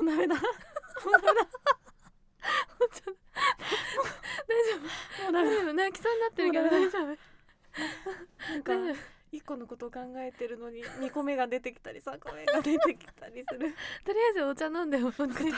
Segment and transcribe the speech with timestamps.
[0.00, 0.34] うダメだ。
[0.34, 0.44] もう
[1.12, 1.44] ダメだ。
[1.44, 1.50] も
[5.28, 5.50] うダメだ。
[5.50, 6.86] 大丈夫泣きそうになってるけどもうダメ。
[6.86, 8.52] 大丈夫。
[8.52, 13.74] なんか大丈夫一個のことを考えてるのに二個目が出てきたり三個目が出てきたりする。
[14.04, 15.52] とりあえずお茶飲んでよ本当に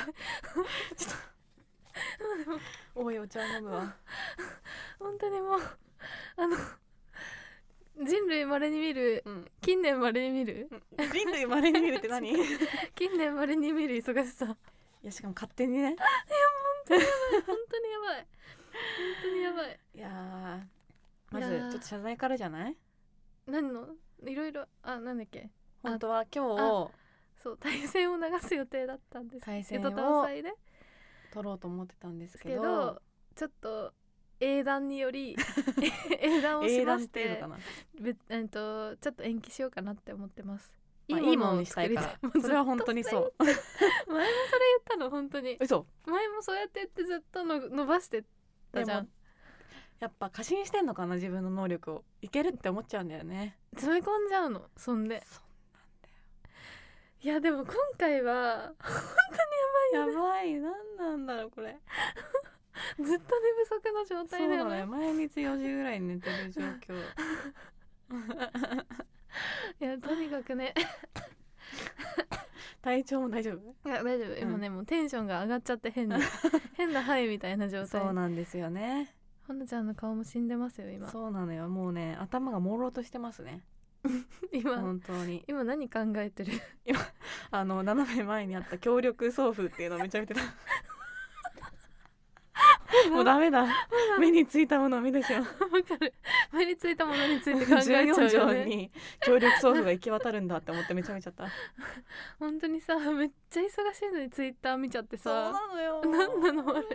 [2.95, 3.97] おいお茶飲むわ。
[4.99, 5.61] 本当にもう
[6.37, 6.57] あの
[8.05, 9.51] 人類まれに見るうん。
[9.61, 10.69] 近年まれに見る？
[11.13, 12.31] 人類まれに見るって何？
[12.31, 12.35] い
[12.95, 14.57] 近年まれに見る忙しさ。
[15.03, 15.97] やしかも勝手にね。
[16.89, 16.99] 本
[17.69, 18.27] 当にやばい。
[18.27, 18.27] 本
[19.23, 19.81] 当にやばい。
[19.95, 19.99] い。
[19.99, 22.77] やーまずちょっと謝罪からじゃない？
[23.47, 23.89] 何の？
[24.25, 24.67] いろいろ。
[24.83, 25.51] あなんだっけ？
[25.83, 26.91] 本当は今日
[27.43, 29.45] そう対戦を流す予定だったんです。
[29.47, 29.97] 対戦を取
[31.45, 33.01] ろうと思ってたんですけど
[33.37, 33.95] ちょっと
[34.41, 35.37] 英断により
[36.19, 37.59] 英断をし英断っましてていうのかな？
[38.01, 40.73] べえっとちょっと延期しようかなって思ってます。
[41.09, 42.41] まあいいものにしたいから。
[42.41, 43.35] それは本当にそう。
[43.43, 43.55] 前も
[44.07, 44.31] それ言っ
[44.89, 45.57] たの本当に。
[45.61, 45.87] 嘘。
[46.07, 48.25] 前もそうやって言ってずっとの伸ばして
[48.73, 49.09] たじゃん。
[49.99, 52.05] やっぱ過信してんのかな自分の能力を。
[52.23, 53.59] いけるって思っちゃうんだよね。
[53.75, 55.23] 詰め込んじゃうのそんで。
[55.27, 55.41] そ
[57.23, 58.73] いやでも今回は
[59.93, 60.55] やばい。
[60.55, 61.77] 何なんだろうこれ
[63.03, 64.71] ずっと寝不足の状態だよね。
[64.71, 64.87] だね。
[64.87, 66.95] 毎日4時ぐらいに寝てる状況。
[69.81, 70.75] いやとにかくね。
[72.83, 73.53] 体調も大丈
[73.85, 73.89] 夫？
[73.89, 74.37] いや大丈夫。
[74.39, 76.15] 今ね、もうテンションが上がっちゃって変に
[76.75, 78.03] 変なハイみたいな状態。
[78.03, 79.15] そうなんですよね。
[79.47, 81.09] ほのちゃんの顔も死んでますよ今。
[81.09, 81.69] そうなのよ。
[81.69, 83.63] もうね頭が朦朧としてますね。
[84.53, 85.45] 今本当に。
[85.47, 86.53] 今何考えてる？
[87.51, 90.41] あの斜め前にあった協力送付っていうのをめちゃ見てた
[93.11, 93.67] もうダメだ。
[94.19, 95.43] 目についたものを見てしまう。
[95.43, 96.13] わかる。
[96.53, 101.47] 目についたものについて考えちゃう14よ 条ねに協力送付が行き渡るんだって思ってめちゃめちゃった。
[102.39, 105.53] 本当にさめっちゃ忙しいのにツイッター見ちゃってさ。
[105.73, 106.05] のよ。
[106.05, 106.87] なんなのあれ。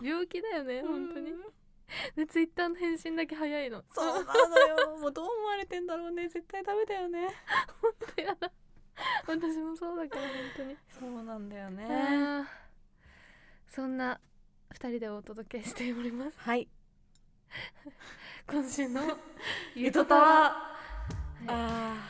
[0.00, 1.32] 病気だよね本当に。
[2.16, 3.82] でツイッターの返信だけ早いの。
[3.90, 4.96] そうなのよ。
[4.98, 6.28] もうどう思われてんだろうね。
[6.28, 7.28] 絶対ダメだよね。
[8.16, 8.50] やだ。
[9.26, 12.44] 私もそうだから本当に、そうなんだよね。
[13.66, 14.20] そんな
[14.72, 16.32] 二人でお届けしております。
[16.38, 16.66] はい。
[18.48, 19.02] 今週の
[19.74, 20.22] ゆとたわ。
[20.22, 20.50] は
[21.42, 21.46] い。
[21.48, 22.08] あ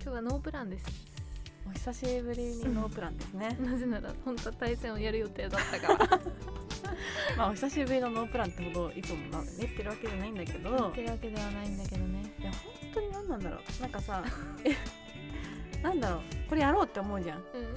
[0.00, 0.86] 今日はノープランです。
[1.66, 6.20] ーお久しぶりにノープランですね、 なぜなら本当は対戦をやる予定だったから。
[7.36, 10.70] まあお久しぶりのノープランってほどいつもな言ってるわけじゃないんだけど。
[10.70, 12.34] 言ってるわけではないんだけどね。
[12.38, 13.82] いや本当に何なんだろう。
[13.82, 14.24] なんかさ
[14.64, 16.48] えなんだろう。
[16.48, 17.38] これやろうって思うじゃん。
[17.38, 17.74] うん。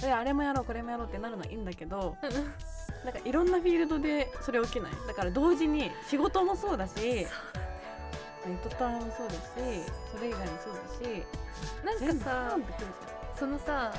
[0.00, 2.16] であれもやろうこれもやろうってなるのはいいんだけど
[3.04, 4.92] なんかいろんなフィールドでそれ起きない。
[5.06, 7.26] だから同時に仕事もそうだし
[8.46, 9.38] ゆとたわもそうだし
[10.14, 11.24] それ以外もそうだし
[12.00, 12.58] なんかさ
[13.38, 13.92] そのさ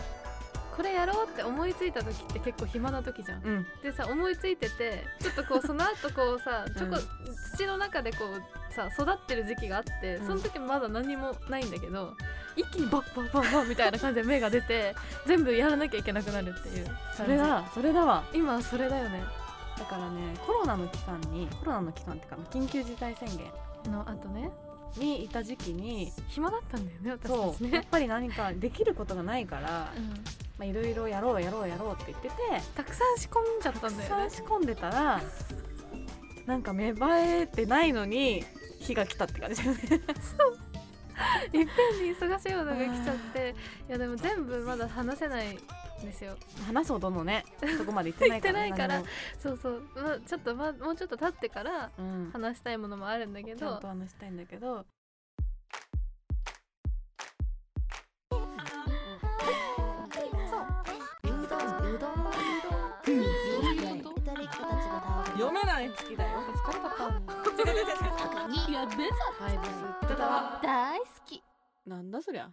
[0.76, 3.44] これやろうって思いついた時って結構暇な時じゃん。
[3.44, 3.68] うん。
[3.84, 10.28] でさ思いついててちょっとこう その後こうさちょこ、うん土の中でこうさ育ってる時期があって、うん。
[10.28, 12.16] その時まだ何もないんだけど
[12.56, 14.96] 一気にバッバッバッバッみたいな感じで芽が出て
[15.26, 16.88] 全部やらなきゃいけなくなるっていう。
[17.16, 17.64] それだ。
[17.74, 18.24] それだわ。
[18.34, 19.24] 今はそれだよね。
[19.78, 23.92] だからねコロナの期間にコロナの期間っていうか緊急事態宣言。
[23.92, 24.50] のあとね。
[24.98, 27.40] にいた時期に暇だったんだよね私そう。
[27.40, 30.16] やったちね、ぱり何かできることがないからうん、ま
[30.62, 32.36] あいろいろやろうやろうやろうって言ってて
[32.76, 34.10] たくさん仕込んじゃったんだよね。
[34.10, 35.22] たくさん仕込んでたら
[36.46, 38.44] なんか芽生えてないのに
[38.80, 39.80] 火が来たって感じだよね
[41.46, 43.56] いっぺんに忙しいものが来ちゃって
[43.88, 45.60] いやでも全部まだ話せないん
[46.02, 46.36] ですよ。
[46.66, 47.46] 話すほどのね
[47.78, 49.04] そこまで行ってないから、ってないから
[49.40, 51.92] そうそう、まあ、ちょっと、ま、もうちょっと経ってから
[52.32, 53.60] 話したいものもあるんだけど。
[53.60, 54.86] ちゃんと話したいんだけど。
[65.42, 66.40] 読めない好きだよ
[67.58, 69.72] 疲れたかやべはいです
[70.06, 71.44] ってたわ大好き。
[71.86, 72.50] なんだそりゃ。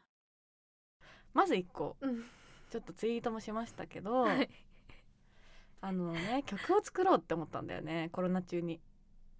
[1.33, 1.97] まず一個。
[2.01, 2.25] うん。
[2.71, 4.49] ちょっとツイートもしましたけど、はい。
[5.81, 8.09] あのね曲を作ろうって思ったんだよね。
[8.13, 8.81] コロナ中に。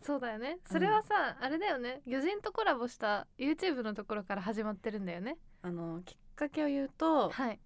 [0.03, 0.59] そうだよね。
[0.71, 2.01] それはさ、あれだよね。
[2.07, 5.37] 魚人とコラボした YouTube のところから始まってるんだよね。
[5.63, 7.59] あのきっかけを言うとはい。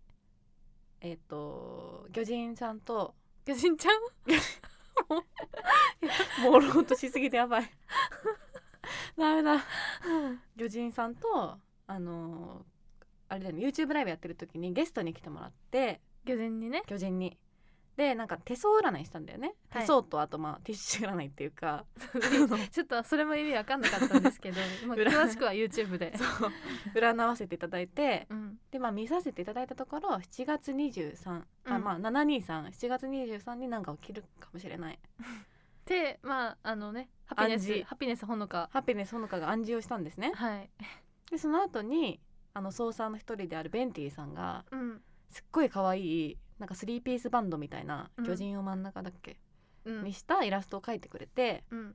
[1.03, 3.15] えっ、と魚人さんと
[3.45, 3.95] 魚人ちゃん？
[6.43, 7.71] 朦朧としすぎてやばい
[9.17, 9.65] ダメだ。
[10.57, 12.65] 魚人さんとあの
[13.29, 16.83] あれだよね YouTube ライブやってる時にゲストに来てもらって魚人にね。
[16.87, 17.39] 魚人に。
[17.97, 19.83] でなんか手相占いしたんだよね、はい。
[19.83, 21.85] 手相とあとまあティッシュ占いっていうか。
[22.73, 26.17] ちょっとそれも意味わかんなかったんですけど、 まあ、裏詳しくは YouTube で。
[26.17, 26.51] そう。
[26.95, 28.59] 占わせていただいてうん。
[28.71, 31.85] でまあ見させていただいたところ7月23、あうん。
[31.85, 34.99] まあ7237月23になんか起きるかもしれない
[35.87, 37.81] でまああのねハピネ暗示。
[37.81, 38.69] スハピネスほのか。
[38.73, 40.33] ハピネスほのかが暗示をしたんですね。
[40.35, 40.71] はい、
[41.31, 42.21] でその後に
[42.55, 45.03] あの操作の一人であるベンティさんがうん。
[45.31, 48.27] すっごい可愛いなんかスリーピースバンドみたいなうん。
[48.27, 49.39] 巨人を真ん中だっけ、
[49.87, 50.05] うん。
[50.05, 51.95] にしたイラストを描いてくれてうん。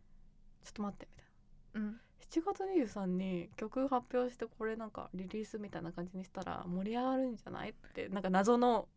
[0.63, 1.87] ちょっと待ってみたいな。
[1.87, 1.99] うん、
[2.31, 7.69] 7月23に曲発表してこれなんかリリースみたいな感じにしたら盛り上がるんじゃない？
[7.69, 8.87] ってなんか謎の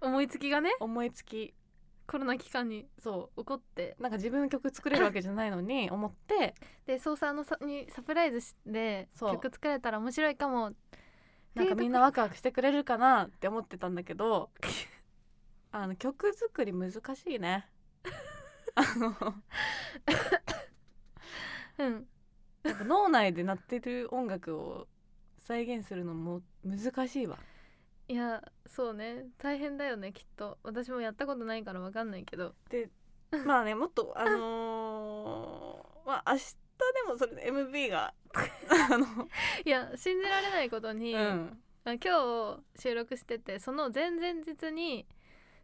[0.00, 0.70] 思いつきがね。
[0.78, 1.52] 思いつき
[2.06, 3.96] コロナ期間にそ起こって。
[3.98, 6.54] うなんか自分の曲作れるわけじゃないのに 思って。
[6.86, 9.32] で操作のさにサプライズしてそう。
[9.32, 10.74] 曲作れたら面白いかも。
[11.54, 14.50] なんかみんなワクワクしてくれるかなって思ってたんだけど
[15.70, 17.68] あの曲作り難しいね。
[18.74, 19.14] あの
[21.78, 22.08] うん。
[22.62, 24.86] やっぱ脳内で鳴ってる音楽を
[25.38, 27.38] 再現するのも難しいわ
[28.12, 29.24] いやそうね。
[29.38, 30.58] 大変だよねきっと。
[30.62, 32.54] 私もやったことないからわかんないけど。
[32.68, 32.90] で
[33.46, 36.56] まあねもっとあのー まあ明日
[36.94, 38.12] でもそれで MV が
[38.92, 39.06] あの
[39.64, 41.58] いや信じられないことに、うん。
[41.84, 45.06] あ今日収録しててその前々日に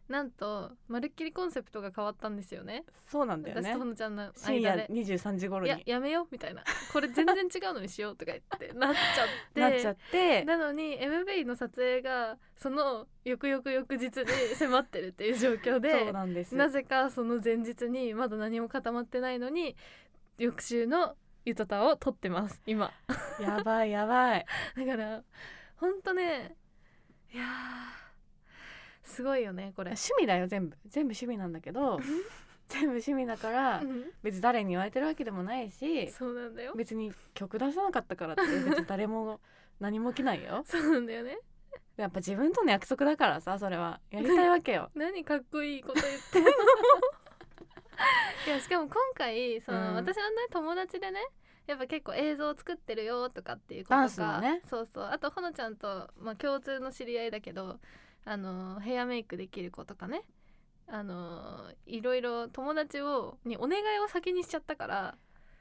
[0.09, 2.83] なんとまるっきりコンセプトが変わったんですよね。
[3.11, 3.69] そうなんだよね。
[3.69, 4.87] 私とほのちゃんの深夜間で。
[4.89, 6.63] 23時頃いやにやめようみたいな。
[6.91, 9.61] これ全然違うのにしようとか言って なっちゃって。
[9.61, 10.43] なっちゃって。
[10.45, 14.25] なのに MV の撮影がその翌々翌日に
[14.55, 16.55] 迫ってるっていう状況そうでなんです。
[16.55, 19.75] なぜかその前日にまだ何も固まってないのに
[20.39, 21.15] 翌週の
[21.45, 22.91] ゆとたを撮ってます今。
[23.39, 24.45] やばいやばい。
[24.75, 25.23] だから
[25.75, 26.55] ほんとね
[27.31, 28.08] いやー
[29.09, 29.73] すごいよね。
[29.75, 30.77] これ趣味だよ全部。
[30.87, 31.99] 全部趣味なんだけど
[32.69, 34.05] 全部趣味だからうん。
[34.23, 36.73] 別に誰に言われてるわけでもないしそうなんだよ。
[36.75, 39.41] 別に曲出さなかったからって 別に誰も
[39.79, 40.63] 何も起きないよ。
[40.65, 41.39] そうなんだよね。
[41.97, 43.99] やっぱ自分との約束だからさそれは。
[44.11, 44.89] やりたいわけよ。
[44.95, 46.39] 何かっこいいこと言って。
[46.39, 46.49] ん の
[48.47, 49.95] いやしかも今回その、うん。
[49.95, 51.19] 私のね友達でね
[51.67, 54.61] やっぱ結構映像を作ってるよとかっていうことダかね。
[54.67, 55.03] そうそう。
[55.05, 57.79] あとほのちゃんと、まあ、共通の知り合いだけど
[58.25, 60.23] あのヘアメイクできる子とかね。
[60.91, 65.17] あのいろいろ友達をにお願いを先にしちゃったから。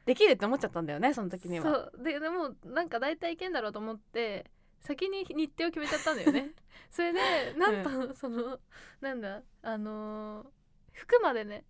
[0.06, 1.64] できるって思っちゃったんだよねその時には。
[1.64, 1.70] そ
[2.00, 2.02] う。
[2.02, 4.50] ででもなんか大体いけんだろうと思って
[4.80, 6.52] 先に日程を決めちゃったんだよね。
[6.90, 7.20] それで
[7.58, 8.58] なんと、その
[9.00, 10.46] なんだあのー
[10.92, 11.64] 服までね。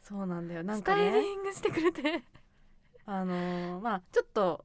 [0.00, 0.62] そうなんだよ。
[0.64, 2.24] なんスタイかねリングしてくれて。
[3.04, 4.64] あのーまあちょっと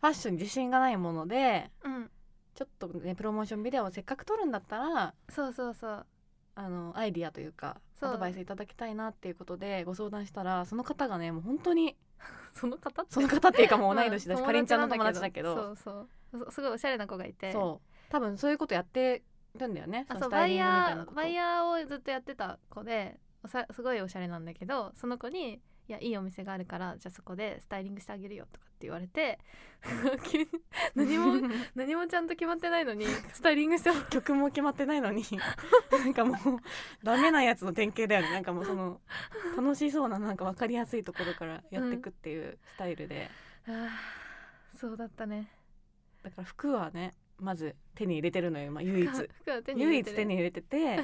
[0.00, 2.10] ファッションに自信がないものでうん
[2.54, 6.06] ちょっとねプロモーションビデオをせっかく撮るんだったらそうそうそう。
[6.54, 11.96] あのアイディアというかアドバイスいただきたいなっていうことでご相談したらその方がねもう本当に
[12.52, 13.12] その方って？
[13.14, 15.54] その方っていうかもう同い年だし、まあかりんちゃんの友達だけど。
[15.54, 16.44] そうそう。
[16.44, 17.52] そすごいおしゃれな子がいて。
[17.52, 18.10] そう。
[18.10, 19.22] 多分そういうことやって
[19.54, 20.04] るんだよね。
[20.08, 21.12] あそうバイヤたいなこと。
[21.12, 25.62] ーバイヤーをずっとやってた子でおさすごいおしゃれなんだけどその子に
[25.92, 29.38] 「いやいいお店があるからじゃあそこでスタイリングしてあげるよ」とかって言われて
[30.96, 33.04] 何も 何もちゃんと決まってないのに
[33.34, 35.22] スタイリングしても曲も決まってないのに
[35.92, 36.36] なんかもう
[37.02, 38.30] ダメなやつの典型だよね。
[38.30, 39.02] なんかもうその
[39.54, 43.30] 楽しそうななんか分かりやすいところからやっていくっていうスタイルで、
[43.66, 45.50] あーそうだったね。
[46.22, 49.10] だから服はねまず手に入れてるのよ、まあ、唯一。
[49.76, 50.96] 唯一手に入れてて。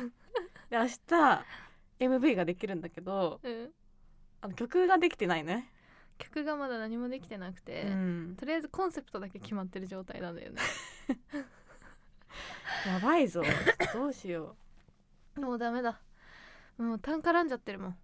[0.71, 1.45] で明日
[2.01, 3.73] MV ができるんだけどうん、
[4.41, 5.71] あの曲ができてないね、
[6.19, 10.61] 曲がまだ何もできてなくて、うん、とりあえずコンセプトだけ決まってる状態なんだよね。
[12.87, 13.43] やばいぞ。
[13.95, 14.57] どうしよ
[15.37, 16.01] もうダメだ。
[16.77, 17.95] もう単絡んじゃってるも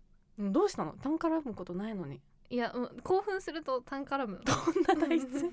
[0.40, 0.52] ん。
[0.52, 0.92] どうしたの？
[0.94, 2.20] 単絡むことないのに。
[2.50, 4.40] いやもう興奮すると単絡む。
[4.44, 5.48] こんな体質 じゃ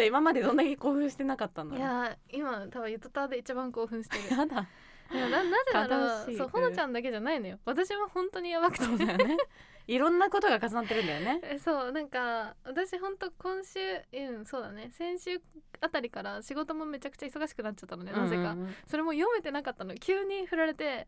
[0.00, 4.36] あ今までどんだけ興奮してなかったんだいや今多分ゆとたで一番興奮してる。
[4.36, 4.68] やだ。
[5.10, 7.58] いやななぜならそうほのちゃんだけじゃないのよ。
[7.64, 8.84] 私も本当にやばくて。
[8.84, 9.36] そうだよね
[9.86, 11.40] いろんなことが重なってるんだよね。
[11.44, 13.80] えそうなんか私本当今週
[14.12, 14.90] うんそうだね。
[14.90, 15.40] 先週
[15.80, 18.12] あたりから仕事もめちゃくちゃ忙しくなっちゃったのね。
[18.12, 18.66] なぜか、うんうん。
[18.66, 19.94] うんそれも読めてなかったの。
[19.94, 21.06] 急に振られて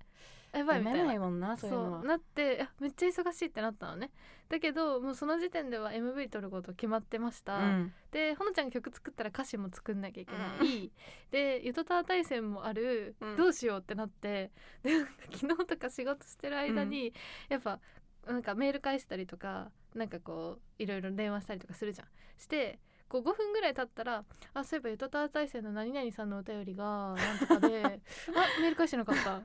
[0.52, 1.00] やばいみたいな。
[1.00, 4.10] 読めないもんなそういうのなってあめっちゃ忙しいってなったのね。
[4.48, 7.92] だけどもうその時点では MV 撮ること決まってました、うん。
[8.12, 10.92] でほのちゃんが曲作ったら歌詞も作んなきゃいけない、
[11.30, 13.36] でゆとたわ対戦もある、うん。
[13.36, 14.52] どうしようってなって
[14.82, 17.12] でなんか昨日とか仕事してる間に、
[17.48, 17.80] やっぱ
[18.26, 22.08] なんかメール返したりとかなんかこういろいろ電話したりとかするじゃん。
[22.38, 22.78] して
[23.08, 27.82] こう5分ぐらい経ったら「あそういえばゆとたわ対戦の何々さんのお便りがなんとかで
[28.34, 29.42] あメール返してなかった」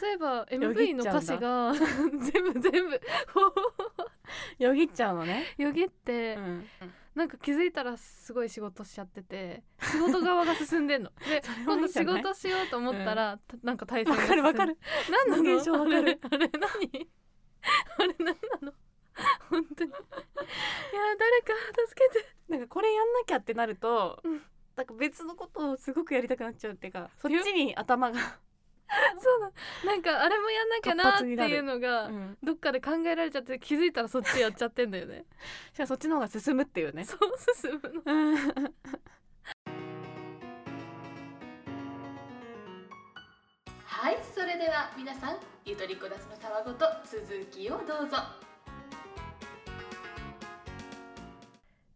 [0.00, 1.72] そういえば MV の歌詞が
[2.32, 3.00] 全部全部。
[4.58, 6.66] よぎっちゃうのね、よぎって、うん、
[7.14, 11.10] なんか気づいたらすごい仕事しちゃってて仕事側が進んでんの。
[11.28, 14.76] で今度仕事しようと思ったら、たなんか対戦わがかるわかる。
[15.10, 15.56] 何なの？
[15.56, 16.18] 現象わかる。
[16.22, 17.08] あれ何？
[17.98, 18.72] あれ何なの？
[19.50, 19.90] 本当に。
[19.90, 19.98] いや
[21.18, 21.54] 誰か
[21.88, 22.26] 助けて。
[22.48, 24.42] なんかこれやんなきゃってなると、うん。
[24.76, 28.20] なんか別のことをすごくやりたくなっちゃうっていうかそっちに頭が、
[29.18, 29.52] そうだ
[29.86, 35.24] なんかあれもやんなきゃなっていうのが、うん、どっかで考えられちゃって気づいたらそっちやっちゃってんだよね。
[35.72, 37.04] じゃあそっちの方が進むっていうね。
[37.04, 37.18] そう
[37.56, 38.70] 進むの
[43.98, 48.16] はいそれでは皆さんゆとりこだちのたわごと続きをどうぞ。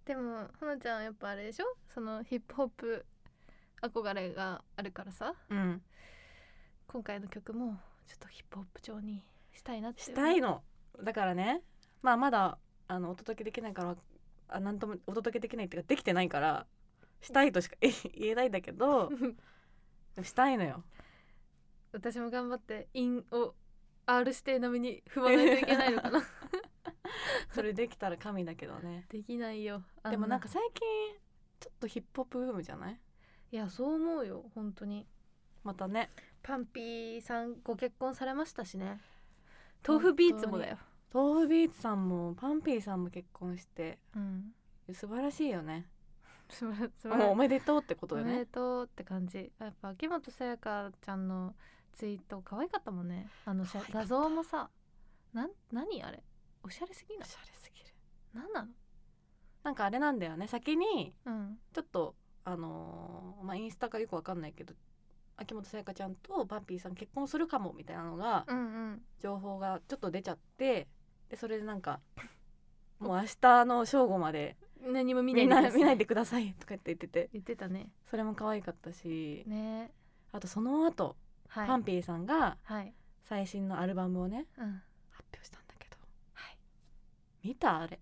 [0.06, 1.66] でもほのちゃんやっぱあれでしょ？
[1.92, 3.04] そのヒップホップ
[3.82, 5.34] 憧れがあるからさ。
[5.50, 5.82] うん、
[6.88, 10.02] 今回の曲もちょっとヒップホップ調にしたいなって。
[10.02, 10.62] したいの。
[11.02, 11.60] だからね
[12.02, 13.96] まあまだあのお届けできないから
[14.48, 16.66] あなんともお届けできないっていうかできてないから
[17.20, 19.10] したいとしかえ 言えないんだけど
[20.22, 20.82] したいのよ
[21.92, 23.54] 私も頑張って韻を
[24.06, 26.22] R 指定並みに踏まないといけないのかな。
[27.52, 29.06] それできたら神だけどね。
[29.08, 29.82] できないよ。
[30.02, 31.18] あでもなんか最近
[31.58, 33.00] ちょっとヒップホップブームじゃない？
[33.52, 34.50] いやそう思うよ。
[34.54, 35.06] 本当に。
[35.64, 36.10] またね。
[36.42, 39.00] パンピーさんご結婚されましたしね。
[39.86, 40.78] 豆腐ビーツもだよ。
[41.12, 43.98] 豆腐ビーツさんもパンピーさんも結婚して。
[44.14, 44.54] うん。
[44.92, 45.86] 素晴らしいよね。
[46.62, 49.52] もうおらめでとうってことおめでよねとうって感じ。
[49.58, 51.54] やっぱ秋元さやかちゃんの
[52.00, 53.28] ツイート可愛かったもんね。
[53.44, 54.70] あの画像もさ
[55.34, 56.22] なん何あれ？
[56.64, 57.28] おしゃれすぎない？
[57.28, 57.86] おしゃれすぎる。
[58.32, 58.68] 何なの？
[59.62, 60.48] なんかあれなんだよね。
[60.48, 61.58] 先にうん。
[61.74, 62.14] ちょっと
[62.46, 64.72] あのーまあインスタかよくわかんないけど
[65.36, 68.60] 秋元さやかちゃんとパンピーさん結婚するかもみたいなのがうんう
[68.92, 69.02] ん。
[69.22, 70.88] 情報がちょっと出ちゃって
[71.28, 72.00] でそれでなんか
[72.98, 74.56] もう明日の正午まで
[74.90, 77.28] 何も見見ないでくださない見ないでくださいとか言って言ってて。
[77.34, 77.90] 言ってたね。
[78.10, 79.44] それも可愛かったし。
[79.46, 79.90] ね。
[80.32, 81.16] あとその後、
[81.50, 81.66] はい。
[81.66, 82.94] パンピーさんがはい。
[83.24, 84.82] 最新のアルバムをねうん。
[85.10, 85.96] 発表したんだけど。
[86.32, 86.56] はい。
[87.44, 88.00] 見たあれ。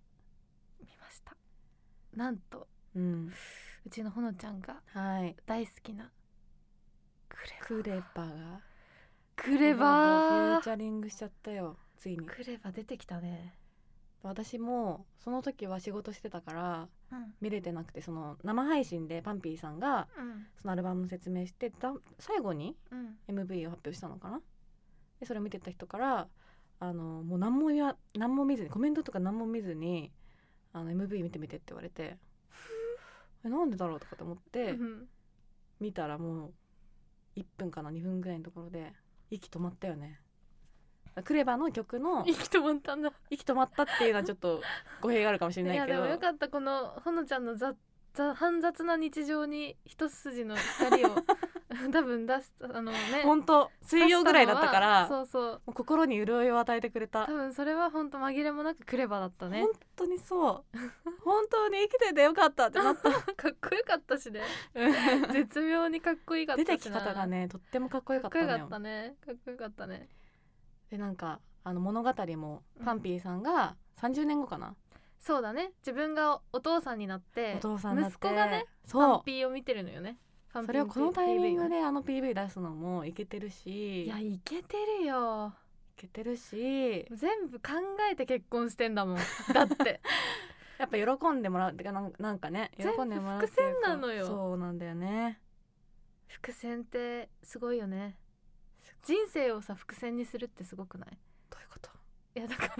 [0.80, 1.36] 見ました。
[2.14, 3.32] なんとうん。
[3.86, 5.36] うちのほのちゃんがはい。
[5.46, 6.10] 大好きな
[7.28, 8.60] クレクレバが
[9.36, 12.26] クレフュバーチャリングしちゃったよついに。
[12.26, 13.54] ークレバ出てきたね
[14.22, 17.34] 私もその時は仕事してたからうん。
[17.40, 20.46] 見れてなくてその生配信でパンピーさんがうん。
[20.60, 23.16] そのアルバムの説明してだ最後にうん。
[23.28, 24.40] MV を発表したのかな？
[25.20, 26.28] でそれを見てた人から
[26.80, 30.12] あのもう何も言わ何も見ずにコメントとか何も見ずに
[30.72, 32.16] あの MV 見てみてって言われて
[33.44, 35.08] えなんでだろうとかと思ってうん。
[35.80, 36.52] 見たらもう
[37.36, 38.92] 1分かな2分ぐらいのところで
[39.30, 40.18] 息止まったよね
[41.22, 43.12] クレバの曲の息止まったんだ。
[43.30, 44.60] 息止まったっていうのはちょっと
[45.00, 46.02] 語弊があるかもしれいやないけど。
[46.02, 47.56] でもよかったこのほのちゃんの
[48.34, 51.16] 煩雑な日常に一筋の光を
[51.92, 52.98] 多分出すあのね。
[53.24, 55.60] 本当水曜ぐらいだったからそうそう。
[55.66, 57.26] 心に潤いを与えてくれた。
[57.26, 59.60] 多分それは本当紛れもなくクレバだったね。
[59.60, 60.78] 本当にそう。
[61.22, 63.10] 本当に生きててよかったってなった。
[63.34, 64.42] かっこよかったしね。
[65.32, 69.16] 絶妙にかっこいいかった出てき方がねとってもかっこよかったかっこよかったね。
[69.24, 70.08] かっこよかったね
[70.90, 74.74] でなんかあの物語もパンピーさんが30年後かな、
[75.20, 75.72] そうだね。
[75.80, 80.18] 自分がお父さんになってお父さんになって息子がねパンそピーを見てるのよね。
[80.52, 84.04] それをこのタイミングであの PV 出すのもいけてるし。
[84.04, 85.52] いやいけてるよ。
[85.98, 87.06] いけてるし。
[87.12, 87.72] 全部考
[88.10, 89.16] えて結婚してんだもん。
[89.52, 90.00] だって。
[90.78, 94.26] やっぱ喜んでもらうってかなんかね喜んでもらう伏線なのよ。
[94.26, 95.40] そうなんだよね。
[96.28, 98.16] 伏線ってすごいよね
[99.08, 101.18] 人生をさ伏線にするってすごくない？
[101.48, 101.88] どういうこと？
[102.34, 102.74] いやだか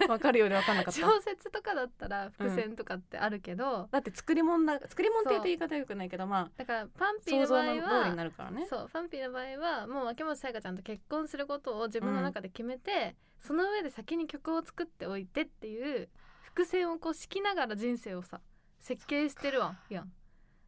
[0.00, 0.08] ら。
[0.08, 0.98] わかるようでわかんなかった。
[0.98, 7.66] 小説とかだったら伏線とかってあるけど、だって作り物だ作り物って言うと言い方よくないけどまだからパンピーの場合
[8.06, 8.66] はなるからね。
[8.66, 16.08] そうパンピーの場合はもう秋元さやかちゃんと結婚することを自分の中で決めて、その上で先に曲を作っておいてっていう
[16.44, 18.40] 伏線をこう敷きながら人生をさ
[18.80, 20.10] 設計してるわやん。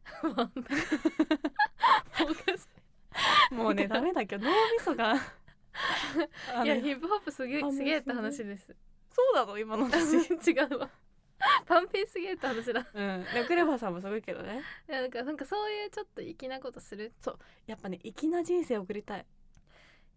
[3.51, 5.17] もうねダメだけど脳みそがい
[6.65, 8.75] いやヒップホップすげえあすげえって話です。
[9.09, 9.57] そうなの？
[9.57, 10.15] 今の私
[10.51, 10.89] 違うわ。
[11.67, 12.85] パンピーすげえって話だ。
[12.93, 17.13] うんでもクレバーさんもすごいけどねいやなんかなんかそういうちょっと粋なことする？
[17.67, 19.25] やっぱね粋な人生を送りたい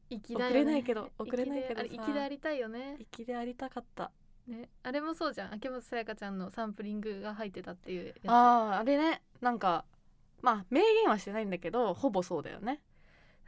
[0.09, 0.51] 粋だよね。
[0.51, 2.97] 送れないけど送れないけどさ粋であり粋でありたいよね。
[3.13, 4.11] 粋でありたかった
[4.47, 5.55] ねあれもそうじゃん。
[5.55, 8.19] 秋元さやかちゃんのサンプリングが入ってたっていうやつ。
[8.27, 9.85] あーあれねなんか
[10.41, 12.81] まあ明言はしてないんだけどほぼそうだよね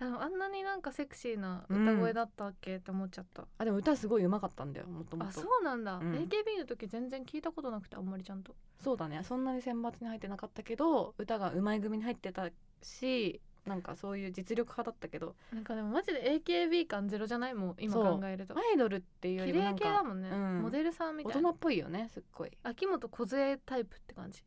[0.00, 5.40] あのあんなになんかセクシーな歌声だったっけって思っちゃった、あでも歌すごい上手かったんだよもともあと。
[5.40, 6.12] そうなんだ、うん。
[6.14, 8.56] AKB の時全然聞いたことなくてあんまりちゃんと。
[8.80, 9.22] そうだね。
[9.22, 12.48] そんなに選抜に入ってなかったけど歌が上手い組に入ってた
[12.82, 15.36] しなんかそういう実力派だったけど。
[15.52, 17.54] なんかでもマジで AKB 感ゼロじゃない？
[17.54, 18.58] もん今考えると。
[18.58, 20.62] アイドルっていうより綺麗もなんか系だもんね、うん。
[20.62, 21.50] モデルさんみ大たいな。
[21.50, 22.50] 人っぽいよねすっごい。
[22.64, 24.42] 秋元梢タイプって感じ、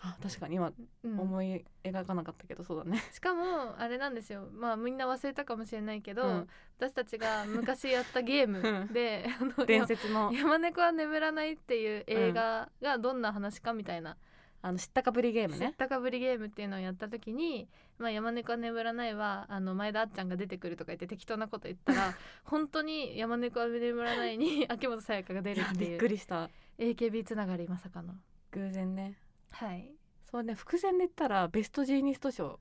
[0.00, 0.72] あ確かに今
[1.04, 1.20] うん。
[1.20, 3.02] 思い描かなかったけどそうだね。
[3.12, 4.48] しかもあれなんですよ。
[4.52, 6.48] まあみんな忘れたかもしれないけど、うん。
[6.78, 10.32] 私たちが昔やったゲームであの 伝説の。
[10.32, 14.16] 山猫は眠らないっていう映画がどんな話かみたいな、
[14.60, 22.14] あの知ったかぶりゲーム知っねたかぶりゲームっていうのをやった時に「まあ、山猫は眠らないは」あの前田あっちゃんが出てくるとか言って適当なこと言ったら
[22.44, 26.50] 本当に山猫は眠らないに秋元さやかが出るっていうくりした。
[26.78, 28.14] AKB つながりまさかの。
[28.52, 29.18] 偶然ね
[29.50, 29.94] はい。
[30.30, 32.60] そうね伏線で言ったらベストジーニスト賞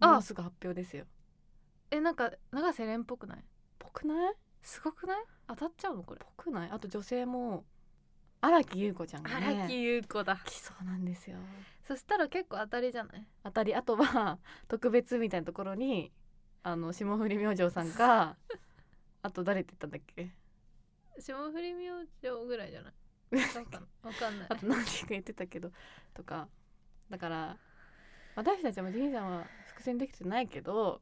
[0.00, 0.12] あ。
[0.12, 1.04] もうすぐ発表ですよ。
[1.90, 3.44] えなんか永瀬廉っぽくない？
[3.78, 4.34] ぽくない？
[4.62, 5.24] すごくない？
[5.48, 6.20] 当たっちゃうのこれ。
[6.36, 6.70] ぽくない？
[6.70, 7.64] あと女性も
[8.40, 10.40] 荒木優子ちゃんがね荒木優子だ。
[10.44, 11.38] 来そうなんですよ。
[11.86, 13.26] そしたら結構当たりじゃない？
[13.44, 13.74] 当たり。
[13.74, 16.12] あとは特別みたいなところに
[16.62, 18.36] あの霜降り明星さんか
[19.22, 20.30] あと誰って言ったんだっけ？
[21.18, 21.92] 霜降り明
[22.22, 22.92] 星ぐらいじゃない？
[23.30, 24.46] わかんわかんない。
[24.48, 25.70] あと何人か言ってたけど
[26.14, 26.48] とか。
[27.10, 27.56] だから
[28.36, 31.00] 私たちもジンさんは伏線できてないけど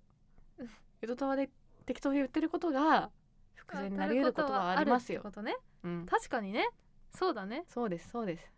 [1.02, 1.50] 江戸川で
[1.84, 3.10] 適当に言ってることが
[3.54, 5.22] 伏線になり得ることはありますよ。
[5.22, 5.56] ことね。
[5.82, 6.68] うん、確かにね。
[7.10, 7.64] そうだね。
[7.68, 8.52] そうですそうです。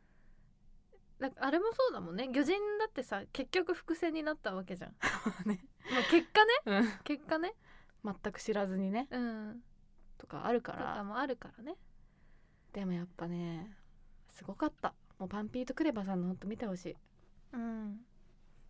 [1.21, 2.29] だあれもそうだもんね。
[2.29, 4.93] 魚人だってさ結局伏線になったわけじゃん。
[5.49, 5.61] ね、
[5.91, 6.81] まあ結果ね。
[6.81, 7.55] うん、結果ね。
[8.05, 9.09] 全く知らずにね。
[9.11, 9.63] うん。
[10.19, 11.77] とかあるかとからもあるからね
[12.73, 13.71] でもやっぱね
[14.31, 14.95] すごかった。
[15.19, 16.97] もうパンピーとクレバさんのほんと見てほしい。
[17.53, 17.97] うん。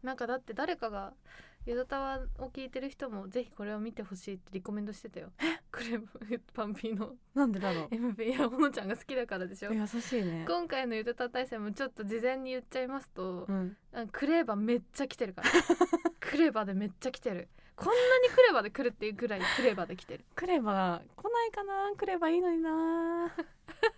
[0.02, 1.12] なんかだって誰かが
[1.67, 5.33] 「ゆどたわ」を聞いてる人もぜひこれを見てほしいってリコメンドしてたよ。
[5.71, 6.09] クレブ
[6.55, 7.17] パンピーの。
[7.35, 9.71] なんでだろ MV いやほのちゃんが好きだからでしょ。
[9.71, 10.45] う優しいね。
[10.49, 13.76] 今回のゆどたわ大戦もちょっと事前に言っちゃいますと、うん。
[13.93, 15.50] あクレーバーめっちゃ来てるから。
[16.21, 20.25] クレーバーでめっちゃ来てるこんなにクレーバーで来るっていうぐらいクレーバーで来てる。
[20.35, 21.92] クレバ来ないかな？
[21.97, 23.33] クレバいいのにな。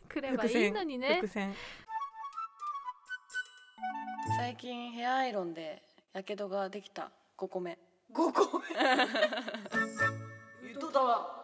[0.09, 1.15] クレーバーいいのにね。
[1.15, 1.55] 伏線。
[4.37, 7.11] 最近ヘアアイロンでやけどができた。
[7.39, 7.79] 5個目
[8.13, 8.65] 5個目
[10.69, 11.40] 言っとったわ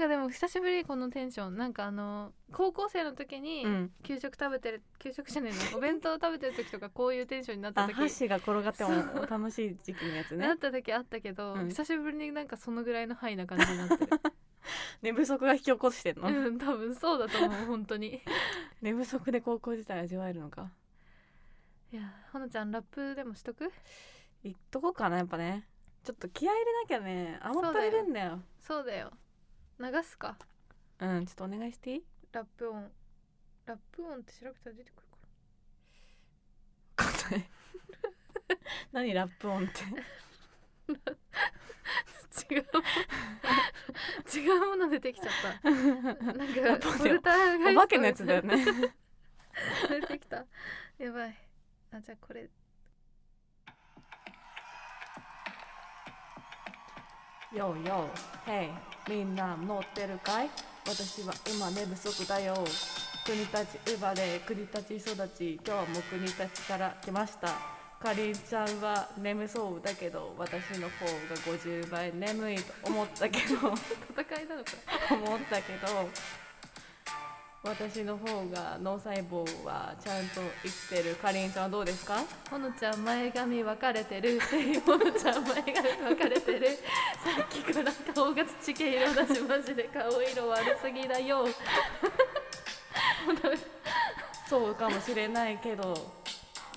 [0.00, 1.56] かでも久しぶりこのテンション。
[1.56, 3.92] なんかあの高校生の時にうん。
[4.02, 8.90] 給食食べてる給食じゃねえのお弁当食べてる時とかこういうテンションになったあ時箸が転がっても
[9.28, 10.46] 楽しい時期のやつね。
[10.48, 11.68] なった時あったけど、うん。
[11.68, 14.10] 久しぶりになんかそのぐらいの範囲な感じになってる。
[15.02, 18.20] 寝不足が引き起こしてんの、うん多分そうだと思う本当に。
[18.82, 20.70] 寝不足で高校時代味わえるのか？
[21.92, 23.70] いやほのちゃんラップでもしとく？
[24.44, 25.66] 言っとこうかなやっぱね。
[26.04, 28.40] ちょっと気合い入れなきゃね甘ったれるんだよ。
[28.60, 29.10] そうだよ
[29.80, 30.36] 流すか。
[31.00, 32.04] うんちょっとお願いしていい？
[32.32, 32.90] ラップ音。
[33.66, 35.06] ラップ音って調べたら出てくる
[36.96, 37.48] かわかんない。
[38.92, 39.80] 何ラップ音って？
[42.54, 42.64] 違う。
[44.34, 45.70] 違うもの出てきちゃった。
[45.70, 45.74] な
[46.44, 48.64] んかラップ音フォルターガイストお化けのやつだよね。
[49.88, 50.44] 出てきた。
[50.98, 51.36] やばい。
[51.92, 52.48] あじゃあこれ
[57.56, 58.70] よーよー、ヘ
[59.08, 60.50] イ、みんな乗ってるかい？
[60.86, 62.54] 私は今寝不足だよ。
[63.24, 63.50] 国立
[63.86, 66.36] 生まれ、国立育ち、今日も国立
[66.68, 67.48] から来ました。
[68.00, 74.70] かりんちゃんは眠そうだけど、私の方が50倍眠いと思ったけど、戦いなのか
[75.12, 76.08] 思ったけど、
[77.62, 81.14] 私の方が脳細胞はちゃんと生きてる。
[81.16, 82.16] かりんちゃんはどうですか？
[82.50, 84.40] ほのちゃん前髪分かれてる。
[84.86, 86.68] ほのちゃん前髪分かれてる。
[87.22, 91.46] さっきから顔が土系色だしマジで顔色悪すぎだよ。
[94.48, 95.94] そうかもしれないけど、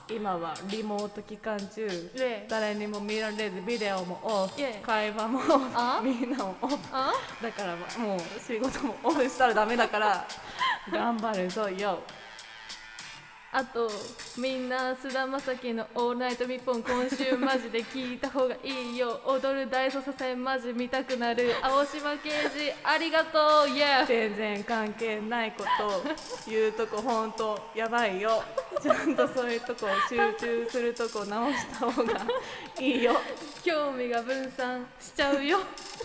[0.09, 1.87] 今はリモート期間中。
[2.13, 4.53] で誰にも見られずビデオもオフ。
[4.85, 5.39] 会話も
[5.73, 6.01] あ？
[6.03, 6.77] みんなもオフ。
[6.91, 7.13] あ？
[7.41, 7.85] だからも
[8.17, 10.27] う仕事もオフしたらダメだから
[10.91, 11.99] 頑張るぞよ。
[13.55, 13.87] あと
[14.35, 19.21] みんな菅田将暉の「オールナイトニッポン」今週マジで聞いた方がいいよ。
[19.25, 21.55] 踊る大捜査線マジ見たくなる。
[21.61, 23.69] 青島刑事ありがとう。
[23.69, 26.03] イエー全然関係ないこと
[26.49, 28.43] 言うとこほんとやばいよ。
[28.81, 32.21] ちゃんとそういうとこ集中するとこ直した方が
[32.79, 33.15] いいよ。
[33.63, 35.59] 興味が分散しちゃうよ。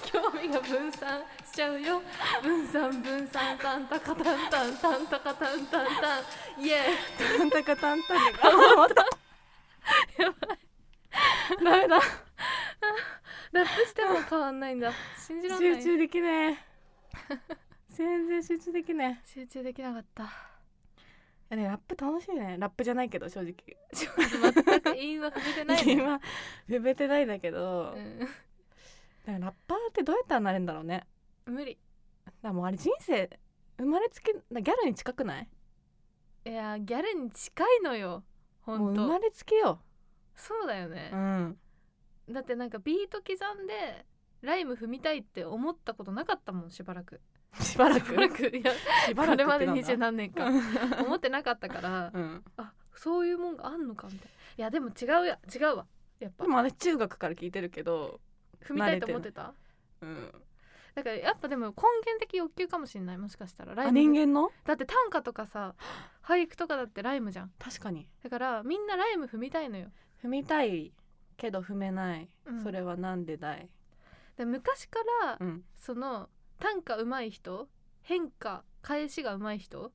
[0.05, 1.19] 興味が分散。
[1.19, 2.01] しちゃうよ。
[2.41, 6.21] 分散分散タンタカタンタンタンタカタンタンタ
[6.61, 6.83] ンイエ
[7.37, 10.59] タンタカタンタンたーやばい。
[11.65, 11.99] ダメだ
[13.51, 14.93] ラップしても変わんないんだ。
[15.19, 15.83] 信じらんない。
[15.83, 16.57] 集中できねえ。
[17.91, 20.31] 全然集中できね集中できなかった。
[21.51, 22.55] えいやねラップ楽しいね。
[22.57, 23.55] ラップじゃないけど正直。
[23.93, 26.21] ちょっと全く韻は踏めてないね今
[26.69, 28.31] 踏めてないんだけど、うんだか
[29.27, 31.05] らラッパーってどうやったらなれるんだろうね
[31.51, 31.79] 無理。
[32.43, 33.29] だもうあれ人生
[33.79, 35.49] 生まれつきギャルに近くない？
[36.45, 38.23] いやギャルに近いのよ。
[38.63, 39.81] ほともうん生まれつきよ、
[40.37, 41.11] そうだよね。
[41.13, 41.59] う、ん、
[42.31, 43.33] だってなんかビート刻
[43.63, 44.05] んで
[44.43, 47.21] ライム踏みたいって思ったことなかったもん しばらく。
[47.61, 48.51] しばらしばらく。
[48.51, 48.73] くいや
[49.07, 50.47] しばらくこれまで二十何年か
[51.03, 54.33] 思ってなかったからうん、あそういうもんがあんのかみたいな。
[54.59, 55.87] いやでも違うや違うわ。
[56.21, 56.45] やっぱ。
[56.45, 58.21] でも私中学から聞いてるけど、
[58.61, 59.55] 踏みたいと思ってた？
[60.03, 60.33] うん、
[60.99, 61.73] だからやっぱでも根
[62.05, 63.75] 源的欲求かもしれないもしかしたら。
[63.77, 63.99] ラあイム。
[64.01, 64.51] 人間の？
[64.65, 65.77] だって短歌とかさ
[66.25, 67.53] 俳句とかだってライムじゃん。
[67.59, 68.09] 確かに。
[68.25, 69.91] だからみんなライム踏みたいのよ。
[70.25, 70.93] 踏みたい
[71.37, 72.63] けど踏めない、うん。
[72.65, 73.69] それはなんでだい、
[74.37, 77.69] で昔からうん、その短歌上手い人
[78.03, 79.93] 変化返しが上手い人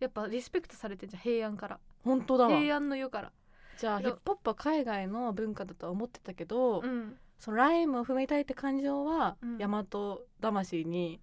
[0.00, 1.78] やっぱリスペクトされてんじゃん平安から。
[2.02, 2.58] 本当だわ。
[2.58, 3.32] 平安の世から。
[3.78, 9.56] じゃあヒップホップは海外の文化だとは思ってたけど、うんそのライムを踏みたいって感情は、うん。
[9.58, 9.84] 大和
[10.40, 11.20] 魂に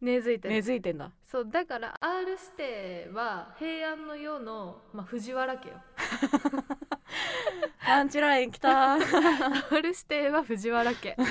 [0.00, 0.54] 根付いてる。
[0.54, 1.12] 根付いてんだ。
[1.22, 5.80] そうだから R 指定は平安の世の、まあ、藤原家よ。
[7.86, 8.94] パンチラインきた。
[8.94, 9.00] R
[9.84, 11.16] 指定は藤原家。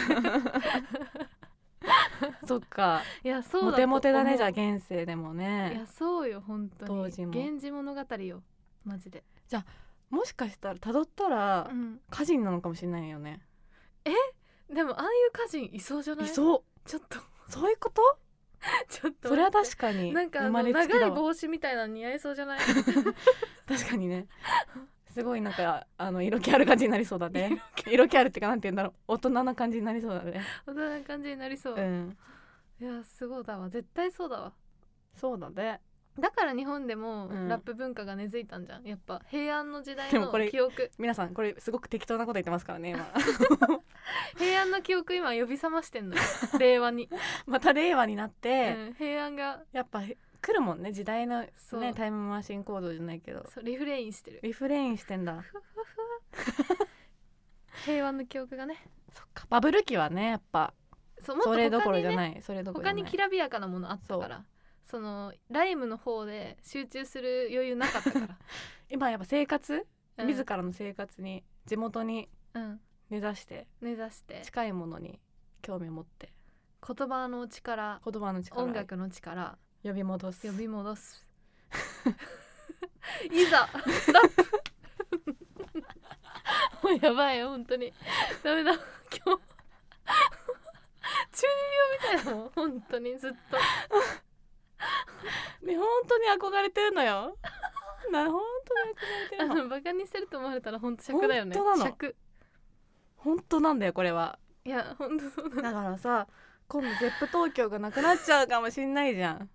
[2.48, 3.02] そっか。
[3.24, 6.88] いやそうだモテモテだねじゃああ現世でもいねやそうよ本当に。
[6.88, 7.34] 当時も。
[7.34, 8.42] 源氏物語よ
[8.86, 9.26] マジで。
[10.10, 12.00] もしかしたら辿ったらうん。
[12.10, 13.42] 歌人なのかもしれないよね、
[14.74, 16.26] でもああいう歌人いそうじゃない？
[16.26, 16.64] いそう。
[16.86, 17.20] ちょっと。
[17.48, 18.02] そういうこと？
[18.90, 22.60] ちょっとそれは確かになんかあの長い帽子みたいなの似合いそうじゃない？
[23.68, 24.28] 確かにね。
[25.14, 27.62] すごいなんかあの色気ある感じになりそうだね。
[27.88, 28.28] 色気ある。
[28.28, 28.94] ってかなんて言うんだろう。
[29.08, 30.42] 大人な感じになりそうだね。
[30.68, 32.18] 大人な感じになりそう、うん。
[32.80, 33.70] いやすごいだわ。
[33.70, 34.54] 絶対そうだわ。
[35.16, 35.82] そうだね
[36.20, 37.48] だから日本でもうん。
[37.48, 38.84] ラップ文化が根付いたんじゃん。
[38.84, 40.92] やっぱ平安の時代のでもこれ記憶。
[40.98, 43.06] 皆さんこれすごく適当なこと言ってますからね今。
[44.38, 46.22] 平安の記憶今呼び覚ましてんのよ。
[46.60, 47.10] 令和に、
[47.46, 50.02] また令和になって、うん、平安がやっぱ
[50.42, 50.92] 来るもんね。
[50.92, 51.82] 時代のそう。
[51.82, 53.46] ねタイムマシン行動じゃないけど。
[53.50, 54.40] そうリフレインしてる。
[54.44, 55.44] リフレインしてんだ。
[57.86, 58.78] 平和の記憶がね。
[59.14, 59.46] そっか。
[59.50, 60.74] バブル期はねやっぱ
[61.20, 62.42] そうもっとそれどころじゃない。
[62.42, 63.04] それどころじゃない。
[63.04, 64.46] 他にきらびやかなものあったから
[64.90, 68.38] そのライムの方で集中する余裕なかったから、
[68.90, 69.86] 今やっぱ生活、
[70.18, 70.28] うん。
[70.28, 74.42] 自らの生活に地元にうん、根ざして目指して。
[74.44, 75.20] 近いものに
[75.62, 76.34] 興味を持って
[76.86, 78.02] 言葉の力。
[78.04, 79.60] 言葉の力音楽の力。
[79.84, 80.48] 呼び戻す。
[80.48, 81.26] 呼び戻す。
[83.32, 83.58] いざ。
[83.60, 84.30] ラッ
[86.82, 87.94] プもうやばいよ本当に。
[88.44, 88.74] ダメだ。
[88.74, 89.42] 今日。
[91.32, 93.58] 中二病みたいなもん本当にずっと
[95.64, 97.38] ね本当に憧れてるのよ。
[98.12, 99.56] な本当に憧れてあるの。
[99.64, 101.56] のバカにしてると思われたら本当尺だよね。
[101.56, 101.86] 本当なの。
[101.86, 102.16] 尺。
[103.18, 104.40] 本当なんだよこれは。
[104.66, 105.74] いや本当そうなだ。
[105.74, 106.28] からさ
[106.68, 109.50] 今度 ZEP 東京がなくなっちゃうかもしんないじゃん。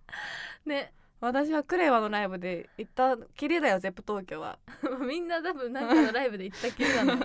[0.66, 0.92] ね。
[1.20, 4.58] 私はクレワのライブで行ったきりだよ ZEP 東京は。
[5.06, 7.12] みんな多分なんかのライブで行ったきりなの。
[7.14, 7.18] よ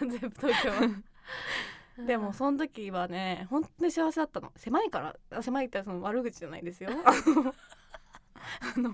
[0.00, 0.76] 全部東京は。
[2.06, 4.52] でもその時はね本当に幸せだったの。
[4.56, 6.90] 狭いからあ狭いってその悪口じゃないですよ
[8.76, 8.92] あの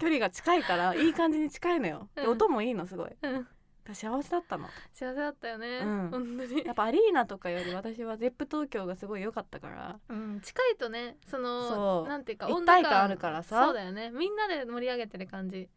[0.00, 2.30] 距離が近いからいい感じに近いのよ、でうん。
[2.32, 3.10] 音もいいのすごい。
[3.22, 3.48] うん。
[3.90, 4.68] ら幸せだったの。
[4.92, 6.08] 幸せだったよね、うん。
[6.10, 6.64] 本当に。
[6.64, 9.98] やっぱアリーナとかより私は ZEP 東京がすごい良かったから。
[10.08, 12.08] うん、近いとねそのそう。
[12.08, 13.64] なんていうか一体感あるからさ。
[13.66, 14.10] そうだよね。
[14.10, 15.68] みんなで盛り上げてる感じ。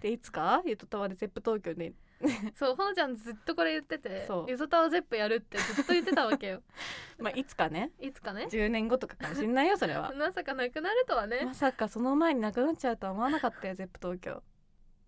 [0.00, 0.62] でいつか？
[0.66, 1.92] ゆとたわで ZEP 東京で
[2.54, 4.46] そうほのちゃんずっとこれ言っててそう。
[4.48, 6.62] ゆずたわゼップやるってずっと言ってたわけよ。
[7.18, 7.92] まあいつかね。
[7.98, 8.46] いつかね。
[8.50, 10.12] 10年後とかかもしんないよそれは。
[10.16, 11.44] まさかなくなるとはね。
[11.44, 14.42] まさかその前になくなっちゃうとは思わなかったよ ZEP 東京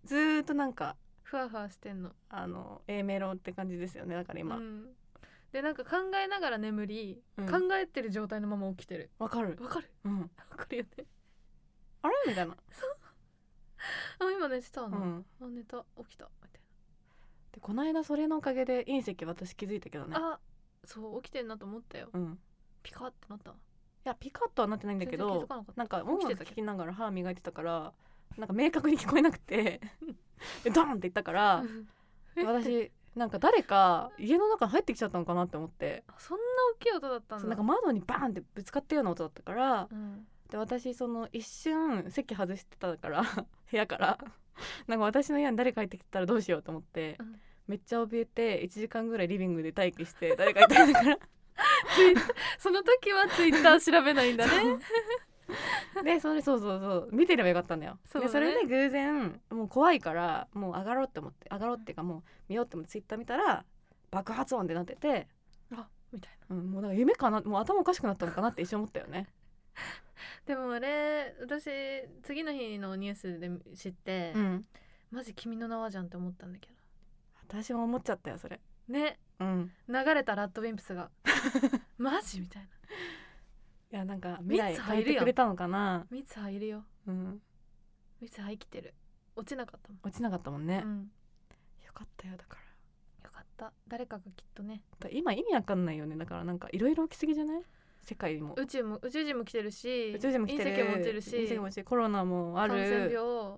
[0.03, 2.11] ずーっとなんかふわふわしてんの。
[2.29, 4.57] あの A メロって感じですよねだから今。
[4.57, 4.95] うん、
[5.51, 7.47] でなんか考えながら眠り、うん。
[7.49, 9.09] 考えてる状態のまま起きてる。
[9.19, 9.57] わかる。
[9.61, 9.89] わかる。
[10.03, 10.21] うん。
[10.21, 11.05] わかるよね。
[12.01, 12.15] あれ？
[12.27, 12.55] みたいな。
[14.19, 15.25] あ今寝てたの、うん。
[15.41, 15.85] あ寝た。
[15.97, 16.29] 起きた。
[16.43, 16.61] みたい
[17.55, 20.11] でこの間それのおかげで隕石私気づいたけどね。
[20.11, 20.39] な、あ
[20.83, 22.09] そう起きてんなと思ったよ。
[22.13, 22.37] うん。
[22.83, 23.53] ピカってなったい
[24.03, 26.45] やピカッとはなってないんだけどなんか音起きてたけど。
[26.45, 27.93] 楽聴きながら歯磨いてたから
[28.37, 29.79] なんか明確に聞こえなくて
[30.63, 31.63] でドーンって言ったから
[32.35, 36.03] え私なんか誰か家の中に入ってきちゃったのかなって思って。
[36.07, 36.43] あそんな
[36.75, 37.47] 大きい音だったんだ。
[37.47, 40.27] なんか窓にバーンってぶつかったような音だったからうん。
[40.49, 43.23] で私その一瞬席外してたから
[43.71, 44.19] 部屋から。
[44.87, 51.19] なんか私の部屋に誰か入ってきたらどうしようと思って、うんめっちゃ怯えて1時間ぐらいリビングで待機して誰かいたんだから。
[52.59, 54.79] その時はツイッター調べないんだね。
[56.03, 57.09] でそれそうそうそう。
[57.11, 57.99] 見てればよかったんだよ。
[58.05, 58.25] そね。
[58.25, 63.65] でそれで偶然もう怖いからもう上がろうって思って上がろうっていうかもう見ようって思ってツイッター見たら
[64.11, 65.27] 爆発音でなってて、
[65.71, 69.27] あみたいうん、もうなんか夢かなもう頭おかしくなったのかなって一瞬思ったよね。
[70.47, 71.69] な でもあれ私
[72.23, 74.65] 次の日のニュースで知って、うん。
[75.11, 76.74] マジ君の名はじゃんって思ったんだけ
[77.47, 78.59] 私も思っちゃったよそれ。
[78.89, 79.19] どね。
[79.39, 79.71] うん。
[79.87, 81.09] 流れたラッドウィンプスが。
[81.97, 82.41] マジ？
[82.41, 82.67] みたいな。
[82.67, 82.71] い
[83.91, 86.05] やなんか未来蜜変えてくれたのかな。
[86.09, 86.83] 蜜葉いるよ。
[87.07, 87.41] うん。
[88.21, 88.93] 蜜葉生きてる。
[89.35, 91.11] 落ちなかったもん、落ちなかったもんね、うん、
[91.85, 93.27] よかったよだから。
[93.27, 93.73] よかった。
[93.85, 94.81] 誰かがきっとね。
[94.99, 96.15] だ今意味わかんないよね。
[96.15, 97.61] だからなんかいろいろ起きすぎじゃない？
[98.01, 98.53] 世界も。
[98.55, 100.71] 宇宙も宇宙人も来てるし宇宙人も来てる。
[100.71, 101.85] 隕石も落ちるし隕石も落ちる。
[101.85, 103.57] コロナもあ感染る病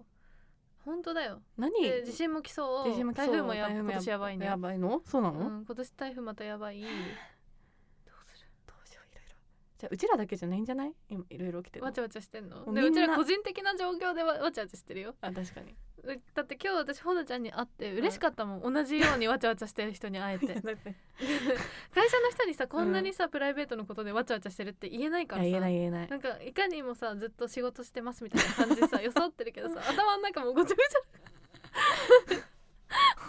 [0.87, 1.41] 本当だよ。
[1.57, 1.81] 何？
[1.83, 2.89] で地震も来そう。
[2.89, 3.25] 地震も来そう。
[3.27, 4.45] 台風もや台風も今年やばいね。
[4.45, 5.01] やばいの？
[5.03, 9.35] そうなの、うん、今年台風またやばいどうするどうしよういろいろ
[9.77, 10.93] じゃあうちらだけじゃないんじゃない？
[11.09, 12.73] 今いろいろ起きてわちゃわちゃしてんの？
[12.73, 15.15] でうちら個人的な状況でわわちゃわちゃしてるよ。
[15.21, 15.75] あ確かに。
[16.03, 18.73] うだって今日私ほのちゃんに会って嬉しかったもん。
[18.73, 20.47] 同じようにわちゃわちゃしてる人に会えて。
[20.55, 25.47] 会社の人にさこんなにさ、プライベートのことでわちゃわちゃしてるって言えないからさ。
[25.47, 26.07] 言えない言えない。
[26.09, 30.99] なんかいかにもさずっと仕事してますみたいな感じでさ 装ってるけどさ頭の中もうごちゃごちゃ。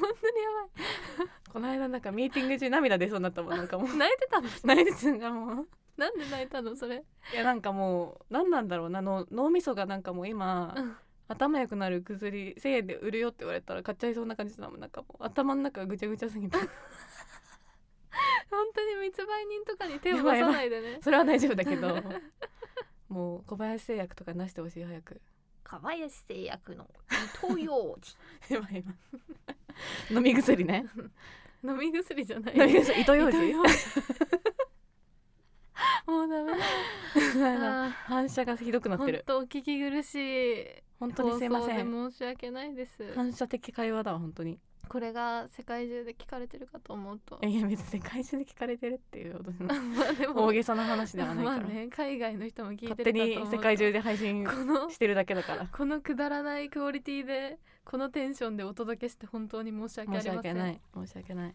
[0.00, 0.48] 本当にや
[1.52, 3.88] この間なんかミーティング中涙出そうになったもんなんかもう。
[3.88, 7.04] ばい泣いてたの泣いてたんがもうなんで泣いたのそれ？
[7.32, 10.96] いやなんかもう何なんだろうなの脳みそがなんかもう今、うん。
[11.30, 14.80] 頭良くなる薬1000円で売るよって言われたら買っちゃいそうな感じだもん。
[14.80, 16.56] なんかもう頭の中がぐちゃぐちゃすぎて。
[18.50, 20.98] 本当に密売人とかに手を出さないでね。
[21.02, 22.02] それは大丈夫だけど。
[23.10, 25.20] もう小林製薬とか出してほしい早く。
[25.64, 26.88] 小林製薬の
[27.42, 27.98] 東洋
[28.48, 28.94] 今今
[30.10, 30.86] 飲み薬ね。
[31.62, 32.56] 飲み薬じゃない。
[32.56, 33.36] 飲み薬糸ようじ。
[33.36, 33.62] 糸よ
[36.08, 37.86] もうダメだ。
[37.86, 39.24] あ反射がひどくなーってる。
[39.26, 40.66] 本当お聞き苦しい
[40.98, 42.10] 本当にすいません。
[42.10, 43.12] 申し訳ないです。
[43.14, 44.58] 反射的会話だわ本当に。
[44.88, 47.38] これが世界中で聞かれてるかと思うと。
[47.46, 49.52] いや別に世界中で聞かれてるっていうほど
[50.34, 54.46] の大げさな話ではないから、まあね海外の人も聞いて勝手に世界中で配信
[54.88, 55.66] してるだけだから。
[55.66, 60.56] このくだらないクオリティでこのテンションでお届けして本当に申し訳あ申しりません。
[60.56, 60.80] 訳ない。
[60.94, 61.54] 申し訳ない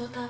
[0.00, 0.28] ゆとたわ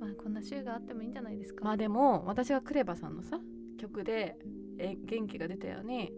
[0.00, 1.64] まあこんな週があってもいいんじゃないですか？
[1.64, 3.38] まあでも私がクレバさんのさ
[3.78, 4.36] 曲で
[4.78, 6.12] え元気が出たように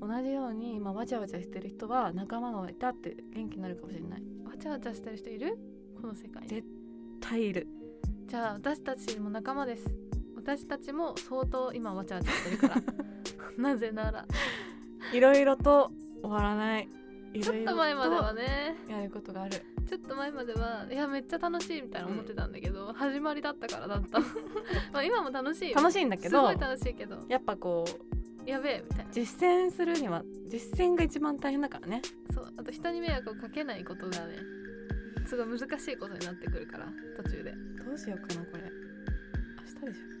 [0.00, 4.22] 同じように今わちゃわちゃしてる人は仲間がいたって元気になるかもしれない。
[4.44, 5.58] わちゃわちゃしてる人いる？
[6.00, 6.48] この世界に。
[6.48, 6.66] 絶
[7.20, 7.68] 対いる。
[8.26, 9.94] じゃあ私たちも仲間です。
[10.34, 12.82] 私たちも相当今わちゃわちゃしてるから。
[13.58, 14.26] なぜなら
[15.12, 17.01] いろいろと終わらないい
[17.40, 18.76] ちょっと前まではね。
[18.88, 19.64] やることがある。
[19.88, 24.18] ちょっと前まではいやめっちゃ楽しいみたいな思ってたんだけど、始まりだったからだった。
[24.92, 25.76] まあ今も楽しいよ。
[25.76, 27.24] 楽しいんだけどすごい楽しいけど。
[27.28, 27.84] やっぱこ
[28.46, 29.12] うやべえみたいな。
[29.12, 32.02] 実践するには実践が一番大変だからね。
[32.34, 34.36] そうあと人に迷惑をかけないことがね
[35.26, 37.54] すごい難しいことになってくるから途中で。
[37.84, 38.62] どうしようかなこれ。
[38.64, 40.12] 明日でしょ。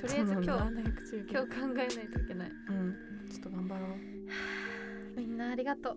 [0.00, 2.50] とりあえず今日その7百中今日考えないといけない。
[2.68, 2.96] うん。
[3.28, 4.15] ちょっと頑張ろう
[5.16, 5.96] みんなありがとう。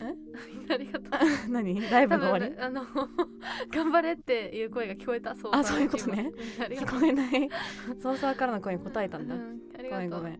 [0.00, 0.14] え？
[0.52, 1.10] みんなありがと
[1.46, 1.50] う。
[1.50, 1.90] 何？
[1.90, 2.54] ライブ多の終わり？
[2.54, 2.82] 分あの
[3.72, 5.34] 頑張れっていう声が聞こえた。
[5.34, 6.32] そうあそういうことね。
[6.58, 7.48] 聞こえない。
[8.00, 10.22] ソーサーからの声に答えたんだ、うん、ありごがとう。
[10.24, 10.38] めん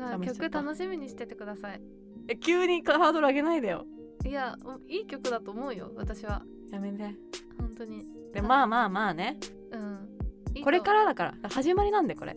[0.00, 0.28] ごめん。
[0.28, 1.80] 曲楽しみにしててください。
[2.28, 3.86] え急にハードル上げないでよ。
[4.24, 6.42] いやおいい曲だと思うよ私は。
[6.70, 7.14] やめて。
[7.58, 8.06] 本当に。
[8.32, 9.38] でまあまあまあね。
[9.72, 10.62] うん。
[10.62, 11.50] これからだから。
[11.50, 12.36] 始まりなんでこれ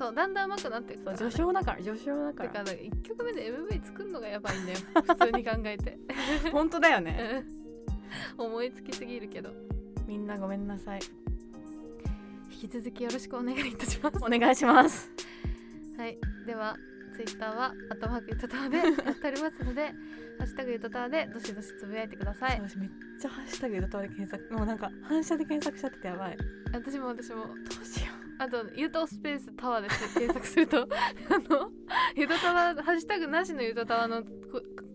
[0.00, 4.78] そうだんだん上手くなっていくそう序章だから序章だかだからら1曲目で MV 作るのがやばいんだよ。
[4.96, 5.98] 普通に考えて。
[6.50, 7.44] 本当だよね。
[8.38, 8.46] うん。
[8.46, 9.52] 思いつきすぎるけど。
[10.06, 11.00] みんなごめんなさい。
[12.50, 14.16] 引き続きよろしくお願いいたします。
[14.24, 15.10] お願いします。
[15.98, 16.18] はい。
[16.46, 16.78] では
[17.14, 19.88] ツイッターはアットマークゆとたわで やっておりますので
[20.38, 22.58] ハッシュタグゆとたわでどしどしつぶやいてください。
[22.58, 26.38] 私めっちゃハッシュタグゆとたわで検索もうなんか反射で検索しちゃっててやばい。
[26.72, 27.48] 私も私も。
[27.48, 30.88] どうしよあとゆとスペースタワーで検索すると
[31.28, 31.70] あの
[32.16, 34.28] ゆとたわハッシュタグなしのゆとたわのこ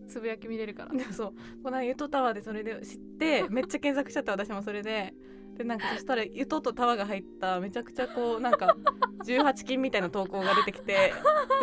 [0.08, 0.92] つぶやき見れるから。
[0.92, 1.34] うでもそう。
[1.64, 5.14] この間ゆとタワーでそれで知ってめっちゃ検索しちゃって私もそれで。
[5.58, 8.76] でなんかそしたらゆととタワーが入っためちゃくちゃこうなんか
[9.24, 11.14] 18金みたいな投稿が出てきて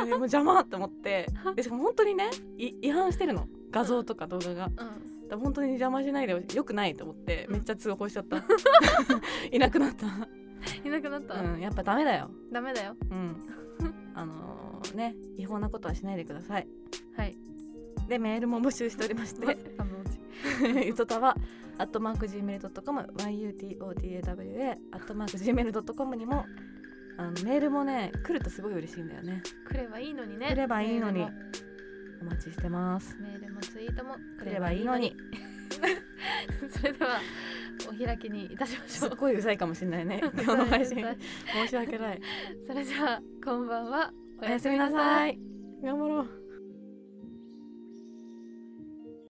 [0.05, 1.27] でもう邪魔って思って。
[1.57, 3.49] でしかも本当にねい違反してるの。
[3.73, 4.67] 画像とか動画が。
[4.67, 5.29] うん。
[5.33, 8.45] ら本当に邪魔しないでよくないと思ってめっちゃ通報しちゃった。
[9.51, 10.07] いなくなった
[10.87, 12.31] いなくなった、うんやっぱダメだよ。
[12.53, 12.97] ダメだよ。
[13.11, 13.37] うん。
[14.15, 16.67] あのーね違法なことはしないでください。
[17.17, 17.37] はい。
[18.09, 19.57] でメールも募集しておりまして。
[19.79, 20.19] あのうち。
[20.87, 21.37] ゆとたわ
[21.79, 26.45] アットマーク Gmail.com yutotawa アットマーク Gmail.com にも
[27.17, 29.43] あのメールもね来るとすごい嬉しいんだよね。
[29.69, 30.49] 来ればいいのにね。
[30.49, 31.21] 来ればいいのに。
[31.21, 31.39] メールも。
[32.23, 33.17] お待ちしてます。
[33.21, 34.17] メールもツイートも。
[34.41, 35.17] 来ればいいのに
[36.71, 37.21] それでは
[37.89, 39.13] お開きにいたしましすょう。
[39.13, 40.21] っごいうざいかもしれないね。
[40.35, 41.05] 今日の配信。
[41.47, 42.21] 申し訳ない。
[42.67, 44.13] それじゃあこんばんは。
[44.41, 45.39] おやすみなさい。
[45.83, 46.42] 頑張ろう